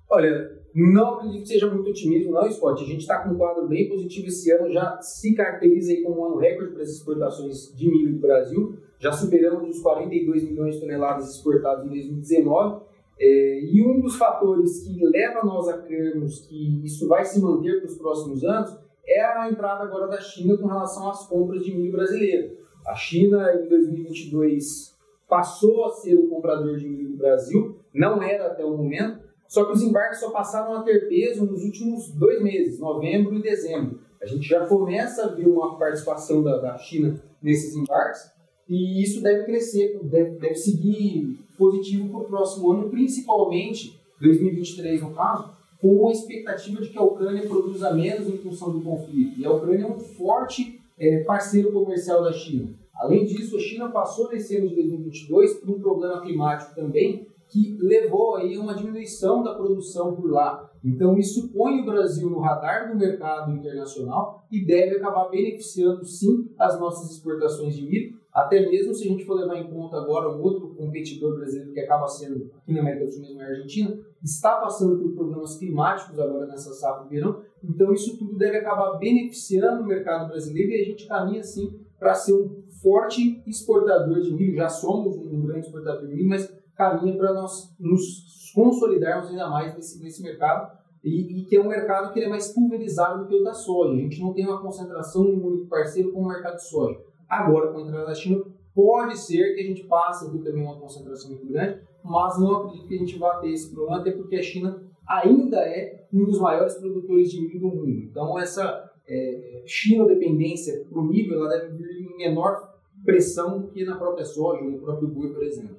Olha, 0.08 0.56
não 0.74 1.14
acredito 1.14 1.42
que 1.42 1.48
seja 1.48 1.70
muito 1.70 1.90
otimismo, 1.90 2.32
não, 2.32 2.50
Scott. 2.50 2.82
A 2.82 2.86
gente 2.86 3.00
está 3.00 3.22
com 3.22 3.34
um 3.34 3.36
quadro 3.36 3.68
bem 3.68 3.88
positivo 3.88 4.28
esse 4.28 4.50
ano, 4.50 4.72
já 4.72 5.00
se 5.02 5.34
caracteriza 5.34 5.92
aí 5.92 6.02
como 6.02 6.20
um 6.20 6.24
ano 6.24 6.38
recorde 6.38 6.72
para 6.72 6.82
as 6.82 6.90
exportações 6.90 7.74
de 7.76 7.88
milho 7.90 8.14
do 8.14 8.20
Brasil. 8.20 8.78
Já 8.98 9.12
superamos 9.12 9.76
os 9.76 9.82
42 9.82 10.44
milhões 10.44 10.76
de 10.76 10.80
toneladas 10.80 11.34
exportadas 11.34 11.84
em 11.84 11.88
2019. 11.88 12.86
É, 13.18 13.60
e 13.64 13.82
um 13.82 14.00
dos 14.00 14.16
fatores 14.16 14.80
que 14.80 15.04
leva 15.06 15.42
nós 15.42 15.68
a 15.68 15.78
crermos 15.78 16.40
que 16.40 16.84
isso 16.84 17.06
vai 17.08 17.24
se 17.24 17.40
manter 17.40 17.80
para 17.80 17.88
os 17.88 17.96
próximos 17.96 18.44
anos 18.44 18.78
é 19.06 19.24
a 19.24 19.48
entrada 19.50 19.84
agora 19.84 20.08
da 20.08 20.20
China 20.20 20.56
com 20.56 20.66
relação 20.66 21.08
às 21.08 21.26
compras 21.26 21.62
de 21.62 21.74
milho 21.74 21.92
brasileiro. 21.92 22.56
A 22.86 22.94
China, 22.94 23.52
em 23.54 23.68
2022, 23.68 24.96
passou 25.28 25.86
a 25.86 25.90
ser 25.90 26.14
o 26.14 26.28
comprador 26.28 26.76
de 26.76 26.88
milho 26.88 27.10
do 27.10 27.16
Brasil, 27.16 27.78
não 27.92 28.22
era 28.22 28.46
até 28.46 28.64
o 28.64 28.76
momento, 28.76 29.24
só 29.48 29.64
que 29.64 29.72
os 29.72 29.82
embarques 29.82 30.20
só 30.20 30.30
passaram 30.30 30.74
a 30.74 30.82
ter 30.82 31.08
peso 31.08 31.46
nos 31.46 31.62
últimos 31.62 32.10
dois 32.12 32.42
meses, 32.42 32.78
novembro 32.78 33.34
e 33.34 33.42
dezembro. 33.42 34.00
A 34.20 34.26
gente 34.26 34.48
já 34.48 34.66
começa 34.66 35.24
a 35.24 35.28
ver 35.28 35.46
uma 35.46 35.78
participação 35.78 36.42
da, 36.42 36.58
da 36.58 36.76
China 36.78 37.20
nesses 37.42 37.76
embarques 37.76 38.30
e 38.68 39.02
isso 39.02 39.22
deve 39.22 39.44
crescer, 39.44 40.00
deve, 40.02 40.38
deve 40.38 40.56
seguir 40.56 41.38
positivo 41.56 42.08
para 42.08 42.20
o 42.20 42.24
próximo 42.24 42.72
ano, 42.72 42.90
principalmente 42.90 44.00
2023 44.20 45.02
no 45.02 45.14
caso, 45.14 45.55
com 45.86 46.08
a 46.08 46.10
expectativa 46.12 46.82
de 46.82 46.88
que 46.88 46.98
a 46.98 47.02
Ucrânia 47.02 47.46
produza 47.46 47.94
menos 47.94 48.26
em 48.26 48.38
função 48.38 48.72
do 48.72 48.80
conflito. 48.80 49.38
E 49.38 49.46
a 49.46 49.52
Ucrânia 49.52 49.84
é 49.84 49.86
um 49.86 50.00
forte 50.00 50.80
é, 50.98 51.22
parceiro 51.22 51.70
comercial 51.70 52.24
da 52.24 52.32
China. 52.32 52.74
Além 52.92 53.24
disso, 53.24 53.56
a 53.56 53.60
China 53.60 53.88
passou 53.90 54.28
nesse 54.28 54.56
ano 54.56 54.68
de 54.68 54.74
2022 54.74 55.60
por 55.60 55.70
um 55.70 55.78
problema 55.78 56.20
climático 56.22 56.74
também, 56.74 57.28
que 57.48 57.78
levou 57.80 58.34
aí 58.34 58.56
a 58.56 58.60
uma 58.60 58.74
diminuição 58.74 59.44
da 59.44 59.54
produção 59.54 60.16
por 60.16 60.28
lá. 60.28 60.68
Então 60.84 61.16
isso 61.16 61.52
põe 61.52 61.80
o 61.80 61.84
Brasil 61.84 62.28
no 62.28 62.40
radar 62.40 62.90
do 62.90 62.98
mercado 62.98 63.52
internacional 63.52 64.44
e 64.50 64.66
deve 64.66 64.96
acabar 64.96 65.28
beneficiando 65.28 66.04
sim 66.04 66.50
as 66.58 66.80
nossas 66.80 67.12
exportações 67.12 67.76
de 67.76 67.86
milho, 67.86 68.18
até 68.36 68.68
mesmo 68.68 68.92
se 68.92 69.06
a 69.06 69.10
gente 69.10 69.24
for 69.24 69.32
levar 69.32 69.56
em 69.56 69.70
conta 69.70 69.96
agora 69.96 70.28
um 70.28 70.42
outro 70.42 70.68
competidor 70.74 71.36
brasileiro 71.36 71.72
que 71.72 71.80
acaba 71.80 72.06
sendo 72.06 72.50
aqui 72.58 72.70
na 72.70 72.82
América 72.82 73.06
do 73.06 73.12
Sul 73.12 73.22
mesmo, 73.22 73.40
é 73.40 73.46
a 73.46 73.48
Argentina, 73.48 73.98
está 74.22 74.56
passando 74.56 74.98
por 74.98 75.14
problemas 75.14 75.56
climáticos 75.56 76.18
agora 76.18 76.44
nessa 76.44 76.74
safra 76.74 77.04
de 77.04 77.14
verão, 77.14 77.40
então 77.64 77.94
isso 77.94 78.18
tudo 78.18 78.36
deve 78.36 78.58
acabar 78.58 78.98
beneficiando 78.98 79.82
o 79.82 79.86
mercado 79.86 80.28
brasileiro 80.28 80.70
e 80.70 80.82
a 80.82 80.84
gente 80.84 81.06
caminha 81.06 81.42
sim 81.42 81.80
para 81.98 82.12
ser 82.12 82.34
um 82.34 82.62
forte 82.82 83.42
exportador 83.46 84.20
de 84.20 84.34
milho, 84.34 84.54
já 84.54 84.68
somos 84.68 85.16
um 85.16 85.46
grande 85.46 85.68
exportador 85.68 86.06
de 86.06 86.14
milho, 86.14 86.28
mas 86.28 86.54
caminha 86.76 87.16
para 87.16 87.32
nós 87.32 87.74
nos 87.80 88.52
consolidarmos 88.54 89.30
ainda 89.30 89.48
mais 89.48 89.74
nesse, 89.74 90.02
nesse 90.02 90.22
mercado 90.22 90.76
e, 91.02 91.40
e, 91.40 91.44
que 91.46 91.56
é 91.56 91.60
um 91.60 91.68
mercado 91.68 92.12
que 92.12 92.20
é 92.20 92.28
mais 92.28 92.52
pulverizado 92.52 93.22
do 93.22 93.28
que 93.28 93.34
o 93.34 93.42
da 93.42 93.54
soja. 93.54 93.94
A 93.94 93.96
gente 93.96 94.20
não 94.20 94.34
tem 94.34 94.46
uma 94.46 94.60
concentração 94.60 95.24
em 95.24 95.40
único 95.40 95.68
parceiro 95.68 96.12
como 96.12 96.26
o 96.26 96.28
mercado 96.28 96.56
de 96.56 96.68
soja. 96.68 96.98
Agora, 97.28 97.72
com 97.72 97.78
a 97.78 97.82
entrada 97.82 98.06
da 98.06 98.14
China, 98.14 98.44
pode 98.74 99.18
ser 99.18 99.54
que 99.54 99.60
a 99.60 99.64
gente 99.64 99.84
passe 99.84 100.26
aqui 100.26 100.38
também 100.38 100.62
uma 100.62 100.78
concentração 100.78 101.30
muito 101.30 101.46
grande, 101.46 101.80
mas 102.04 102.38
não 102.38 102.56
acredito 102.56 102.86
que 102.86 102.94
a 102.94 102.98
gente 102.98 103.18
vá 103.18 103.36
ter 103.38 103.50
esse 103.50 103.74
problema, 103.74 104.00
até 104.00 104.12
porque 104.12 104.36
a 104.36 104.42
China 104.42 104.82
ainda 105.08 105.58
é 105.58 106.06
um 106.12 106.24
dos 106.24 106.40
maiores 106.40 106.74
produtores 106.74 107.30
de 107.30 107.40
milho 107.40 107.60
do 107.60 107.68
mundo. 107.68 107.88
Então, 107.88 108.38
essa 108.38 108.90
é, 109.08 109.62
China-dependência 109.66 110.84
para 110.88 111.00
o 111.00 111.04
milho, 111.04 111.34
ela 111.34 111.48
deve 111.48 111.76
vir 111.76 112.02
em 112.02 112.16
menor 112.16 112.74
pressão 113.04 113.68
que 113.68 113.84
na 113.84 113.96
própria 113.96 114.24
soja 114.24 114.62
ou 114.62 114.70
no 114.70 114.80
próprio 114.80 115.08
boi, 115.08 115.32
por 115.32 115.42
exemplo. 115.42 115.76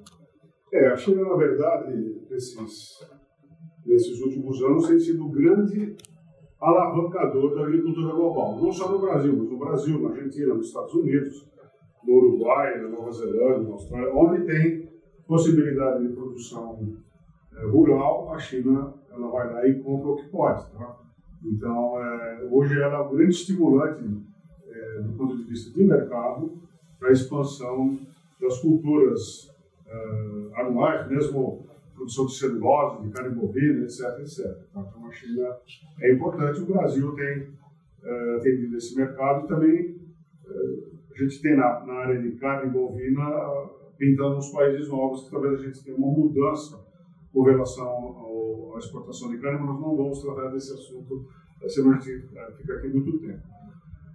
É, 0.72 0.88
a 0.88 0.96
China, 0.96 1.22
na 1.22 1.36
verdade, 1.36 2.20
nesses, 2.30 2.98
nesses 3.86 4.20
últimos 4.20 4.62
anos, 4.62 4.88
tem 4.88 4.98
sido 4.98 5.28
grande 5.28 5.96
alavancador 6.60 7.54
da 7.54 7.62
agricultura 7.62 8.14
global. 8.14 8.60
Não 8.60 8.72
só 8.72 8.90
no 8.90 9.00
Brasil, 9.00 9.36
mas 9.36 9.50
no 9.50 9.58
Brasil, 9.58 10.00
na 10.00 10.10
Argentina, 10.10 10.54
nos 10.54 10.66
Estados 10.66 10.94
Unidos, 10.94 11.48
no 12.04 12.14
Uruguai, 12.14 12.80
na 12.80 12.88
Nova 12.88 13.10
Zelândia, 13.12 13.68
na 13.68 13.70
Austrália, 13.70 14.14
onde 14.14 14.44
tem 14.44 14.88
possibilidade 15.26 16.06
de 16.06 16.14
produção 16.14 16.96
é, 17.56 17.66
rural, 17.66 18.32
a 18.32 18.38
China 18.38 18.94
ela 19.10 19.28
vai 19.30 19.52
lá 19.52 19.66
e 19.68 19.80
compra 19.80 20.10
o 20.10 20.16
que 20.16 20.28
pode. 20.28 20.70
Tá? 20.72 20.96
Então, 21.44 22.02
é, 22.02 22.48
hoje 22.50 22.80
ela 22.80 22.96
é 22.96 23.00
um 23.00 23.10
grande 23.14 23.34
estimulante 23.34 24.04
é, 24.68 25.02
do 25.02 25.12
ponto 25.12 25.36
de 25.36 25.44
vista 25.44 25.72
de 25.72 25.84
mercado 25.84 26.52
para 26.98 27.10
a 27.10 27.12
expansão 27.12 27.98
das 28.40 28.60
culturas 28.60 29.56
anuais, 30.54 31.08
mesmo 31.08 31.66
produção 31.98 32.26
de 32.26 32.34
celulose, 32.34 33.02
de 33.02 33.12
carne 33.12 33.34
bovina, 33.34 33.84
etc, 33.84 34.20
etc. 34.20 34.56
Então 34.70 35.06
a 35.06 35.12
China 35.12 35.56
é 36.00 36.12
importante, 36.12 36.60
o 36.60 36.66
Brasil 36.66 37.12
tem 37.14 37.40
uh, 37.42 38.36
atendido 38.36 38.76
esse 38.76 38.96
mercado 38.96 39.44
e 39.44 39.48
também 39.48 39.90
uh, 40.46 40.98
a 41.12 41.22
gente 41.22 41.42
tem 41.42 41.56
na, 41.56 41.84
na, 41.84 41.92
área 41.94 42.22
de 42.22 42.30
carne 42.36 42.70
bovina 42.70 43.24
pintando 43.98 44.36
uns 44.36 44.50
países 44.50 44.88
novos 44.88 45.24
que 45.24 45.30
talvez 45.30 45.60
a 45.60 45.64
gente 45.64 45.84
tenha 45.84 45.96
uma 45.96 46.06
mudança 46.06 46.86
com 47.32 47.42
relação 47.42 47.86
ao, 47.86 48.76
à 48.76 48.78
exportação 48.78 49.30
de 49.30 49.38
carne, 49.38 49.58
mas 49.58 49.68
nós 49.68 49.80
não 49.80 49.96
vamos 49.96 50.22
tratar 50.22 50.48
desse 50.50 50.72
assunto, 50.72 51.26
senão 51.66 51.92
a 51.92 51.98
gente 51.98 52.28
fica 52.56 52.74
aqui 52.74 52.88
muito 52.88 53.18
tempo. 53.18 53.42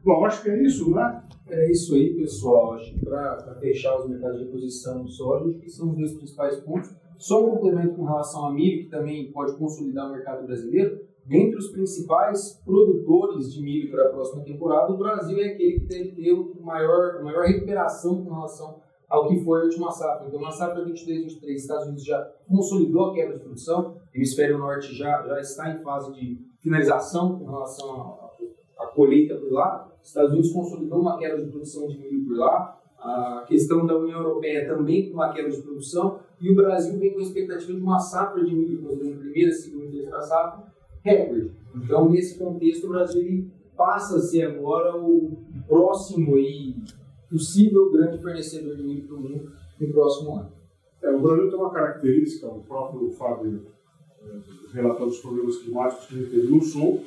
Bom, 0.03 0.25
acho 0.25 0.43
que 0.43 0.49
é 0.49 0.61
isso, 0.61 0.91
né? 0.91 1.23
É 1.47 1.71
isso 1.71 1.95
aí, 1.95 2.13
pessoal. 2.13 2.73
Acho 2.73 2.93
que 2.93 3.05
para 3.05 3.55
fechar 3.61 3.97
os 3.97 4.09
mercados 4.09 4.37
de 4.37 4.45
reposição 4.45 5.01
do 5.01 5.09
soja, 5.09 5.49
acho 5.49 5.59
que 5.59 5.69
são 5.69 5.91
os 5.91 5.95
dois 5.95 6.13
principais 6.13 6.59
pontos. 6.59 6.93
Só 7.17 7.45
um 7.45 7.51
complemento 7.51 7.95
com 7.95 8.03
relação 8.03 8.45
a 8.45 8.51
milho, 8.51 8.83
que 8.83 8.89
também 8.89 9.31
pode 9.31 9.55
consolidar 9.55 10.09
o 10.09 10.11
mercado 10.11 10.45
brasileiro. 10.45 10.99
Dentre 11.25 11.57
os 11.57 11.69
principais 11.69 12.61
produtores 12.65 13.53
de 13.53 13.61
milho 13.61 13.89
para 13.89 14.07
a 14.07 14.09
próxima 14.09 14.43
temporada, 14.43 14.91
o 14.91 14.97
Brasil 14.97 15.39
é 15.39 15.53
aquele 15.53 15.79
que 15.79 15.85
deve 15.85 16.11
ter 16.11 16.35
maior, 16.59 17.23
maior 17.23 17.45
recuperação 17.45 18.25
com 18.25 18.33
relação 18.33 18.81
ao 19.07 19.29
que 19.29 19.39
foi 19.41 19.61
a 19.61 19.63
última 19.63 19.89
safra. 19.89 20.27
Então, 20.27 20.41
na 20.41 20.51
safra 20.51 20.83
23-23, 20.83 21.49
Estados 21.49 21.85
Unidos 21.85 22.03
já 22.03 22.29
consolidou 22.45 23.11
a 23.11 23.13
quebra 23.13 23.37
de 23.37 23.43
produção, 23.43 23.95
o 24.13 24.17
hemisfério 24.17 24.57
norte 24.57 24.93
já, 24.93 25.25
já 25.25 25.39
está 25.39 25.69
em 25.69 25.81
fase 25.81 26.11
de 26.13 26.41
finalização 26.59 27.39
com 27.39 27.45
relação 27.45 28.22
à 28.83 28.87
colheita 28.87 29.35
por 29.35 29.51
lá. 29.51 29.91
Estados 30.01 30.31
Unidos 30.31 30.51
consolidou 30.51 30.99
uma 30.99 31.17
queda 31.17 31.41
de 31.41 31.49
produção 31.49 31.87
de 31.87 31.97
milho 31.97 32.25
por 32.25 32.37
lá, 32.37 32.79
a 32.97 33.43
questão 33.47 33.85
da 33.85 33.97
União 33.97 34.19
Europeia 34.21 34.65
também 34.67 35.09
com 35.09 35.15
uma 35.15 35.33
queda 35.33 35.49
de 35.49 35.61
produção, 35.61 36.19
e 36.39 36.49
o 36.51 36.55
Brasil 36.55 36.97
vem 36.97 37.13
com 37.13 37.19
a 37.19 37.23
expectativa 37.23 37.73
de 37.73 37.81
uma 37.81 37.99
safra 37.99 38.43
de 38.43 38.55
milho, 38.55 38.81
considerando 38.81 39.19
primeira, 39.19 39.51
segunda 39.51 39.85
e 39.85 39.91
terceira 39.91 40.21
safra, 40.21 40.63
recorde. 41.03 41.51
Então, 41.75 42.09
nesse 42.09 42.37
contexto, 42.37 42.85
o 42.85 42.89
Brasil 42.89 43.49
passa 43.75 44.17
a 44.17 44.19
ser 44.19 44.43
agora 44.43 44.95
o 44.95 45.37
próximo 45.67 46.37
e 46.37 46.75
possível 47.29 47.91
grande 47.91 48.21
fornecedor 48.21 48.75
de 48.75 48.83
milho 48.83 49.07
para 49.07 49.15
o 49.15 49.19
mundo 49.19 49.51
no 49.79 49.91
próximo 49.91 50.35
ano. 50.37 50.51
É, 51.01 51.11
o 51.11 51.19
Brasil 51.19 51.49
tem 51.49 51.59
uma 51.59 51.71
característica, 51.71 52.47
o 52.47 52.61
próprio 52.61 53.11
Fábio 53.11 53.65
é, 54.21 54.73
relatando 54.73 55.09
os 55.09 55.19
problemas 55.19 55.57
climáticos 55.57 56.05
que 56.05 56.15
ele 56.15 56.29
teve 56.29 56.47
no 56.47 56.61
sul, 56.61 57.03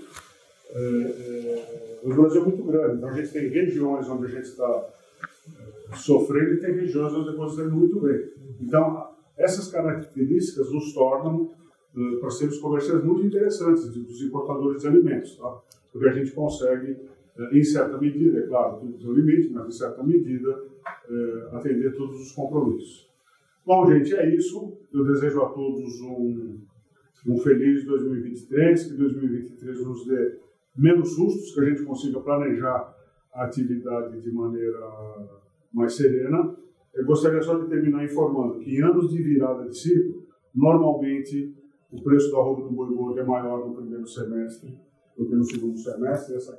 é, 0.70 0.78
é, 0.78 2.00
o 2.02 2.14
Brasil 2.14 2.42
é 2.42 2.44
muito 2.44 2.62
grande, 2.64 2.96
então 2.96 3.08
a 3.08 3.12
gente 3.12 3.32
tem 3.32 3.48
regiões 3.48 4.08
onde 4.08 4.26
a 4.26 4.28
gente 4.28 4.44
está 4.44 4.88
é, 5.90 5.96
sofrendo 5.96 6.54
e 6.54 6.60
tem 6.60 6.74
regiões 6.74 7.12
onde 7.12 7.30
está 7.30 7.62
indo 7.62 7.76
muito 7.76 8.00
bem. 8.00 8.30
Então, 8.60 9.14
essas 9.36 9.70
características 9.70 10.72
nos 10.72 10.92
tornam 10.94 11.50
uh, 11.94 12.20
parceiros 12.20 12.58
comerciais 12.58 13.04
muito 13.04 13.26
interessantes 13.26 13.88
dos 13.90 14.22
importadores 14.22 14.80
de 14.80 14.88
alimentos, 14.88 15.36
tá? 15.36 15.60
porque 15.92 16.08
a 16.08 16.12
gente 16.12 16.32
consegue, 16.32 16.96
em 17.52 17.62
certa 17.62 17.98
medida, 17.98 18.38
é 18.38 18.42
claro, 18.46 18.78
tudo 18.78 18.98
tem 18.98 19.08
um 19.08 19.12
limite, 19.12 19.50
mas 19.50 19.66
em 19.68 19.72
certa 19.72 20.02
medida, 20.02 20.58
atender 21.52 21.94
todos 21.94 22.18
os 22.18 22.32
compromissos. 22.32 23.06
Bom, 23.64 23.84
gente, 23.90 24.14
é 24.14 24.34
isso. 24.34 24.78
Eu 24.92 25.04
desejo 25.04 25.42
a 25.42 25.48
todos 25.48 26.00
um, 26.00 26.58
um 27.26 27.38
feliz 27.38 27.84
2023, 27.84 28.84
que 28.84 28.94
2023 28.94 29.84
nos 29.84 30.06
dê 30.06 30.38
menos 30.76 31.14
sustos, 31.14 31.54
que 31.54 31.60
a 31.60 31.64
gente 31.64 31.84
consiga 31.84 32.20
planejar 32.20 32.94
a 33.32 33.44
atividade 33.44 34.20
de 34.20 34.30
maneira 34.32 34.78
mais 35.72 35.94
serena. 35.94 36.54
Eu 36.94 37.04
gostaria 37.04 37.42
só 37.42 37.58
de 37.58 37.68
terminar 37.68 38.04
informando 38.04 38.58
que 38.58 38.74
em 38.74 38.82
anos 38.82 39.10
de 39.10 39.22
virada 39.22 39.68
de 39.68 39.76
ciclo, 39.78 40.26
normalmente 40.54 41.54
o 41.90 42.02
preço 42.02 42.30
do 42.30 42.36
arroba 42.36 42.62
do 42.62 42.70
boi 42.70 42.94
gordo 42.94 43.20
é 43.20 43.24
maior 43.24 43.68
no 43.68 43.74
primeiro 43.74 44.06
semestre 44.06 44.78
do 45.16 45.26
que 45.26 45.34
no 45.34 45.44
segundo 45.44 45.78
semestre. 45.78 46.36
Essa 46.36 46.58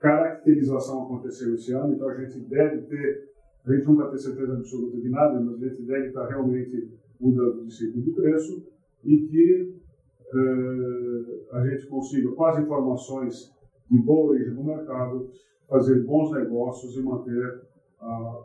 caracterização 0.00 1.04
aconteceu 1.04 1.54
esse 1.54 1.72
ano, 1.72 1.94
então 1.94 2.08
a 2.08 2.14
gente 2.14 2.38
deve 2.40 2.82
ter, 2.82 3.32
a 3.64 3.72
gente 3.72 3.86
nunca 3.86 4.08
tem 4.08 4.18
certeza 4.18 4.52
absoluta 4.52 5.00
de 5.00 5.08
nada, 5.08 5.40
mas 5.40 5.62
a 5.62 5.68
gente 5.68 5.82
deve 5.82 6.08
estar 6.08 6.26
realmente 6.28 6.92
mudando 7.20 7.64
de 7.64 7.74
ciclo 7.74 8.02
de 8.02 8.10
preço 8.12 8.66
e 9.04 9.18
que 9.26 9.83
uh, 10.32 11.56
a 11.56 11.66
gente 11.68 11.86
consiga, 11.86 12.30
com 12.32 12.44
as 12.44 12.58
informações 12.58 13.54
de 13.90 13.98
boa 13.98 14.30
origem 14.30 14.54
no 14.54 14.64
mercado, 14.64 15.28
fazer 15.68 16.02
bons 16.04 16.32
negócios 16.32 16.96
e 16.96 17.02
manter 17.02 17.62
a, 18.00 18.42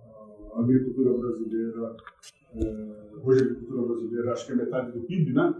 a 0.53 0.59
agricultura 0.59 1.17
brasileira. 1.17 1.95
Uh, 2.55 3.27
hoje 3.27 3.41
a 3.41 3.45
agricultura 3.45 3.81
brasileira 3.87 4.31
acho 4.33 4.45
que 4.45 4.51
é 4.53 4.55
metade 4.55 4.91
do 4.91 5.05
PIB, 5.05 5.33
né? 5.33 5.55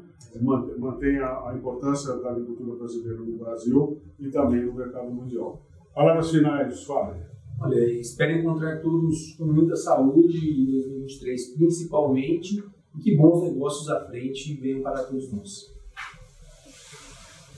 Mantém 0.77 1.17
a, 1.17 1.49
a 1.49 1.55
importância 1.55 2.15
da 2.17 2.31
agricultura 2.31 2.75
brasileira 2.75 3.19
no 3.19 3.37
Brasil 3.37 4.01
e 4.19 4.29
também 4.29 4.65
no 4.65 4.73
mercado 4.73 5.09
mundial. 5.09 5.61
Palavras 5.93 6.29
finais, 6.29 6.83
Fábio. 6.83 7.29
Olha, 7.61 7.91
espero 7.99 8.39
encontrar 8.39 8.81
todos 8.81 9.35
com 9.35 9.45
muita 9.45 9.75
saúde 9.75 10.37
em 10.37 10.65
2023, 10.65 11.55
principalmente, 11.57 12.63
e 12.95 13.01
que 13.01 13.17
bons 13.17 13.43
negócios 13.43 13.89
à 13.89 14.05
frente 14.05 14.53
venham 14.61 14.81
para 14.81 15.03
todos 15.03 15.31
nós. 15.33 15.78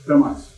Até 0.04 0.14
mais. 0.14 0.51